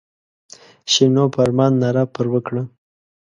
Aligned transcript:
شیرینو 0.91 1.23
په 1.33 1.39
ارمان 1.45 1.71
ناره 1.81 2.03
پر 2.13 2.25
وکړه. 2.33 2.63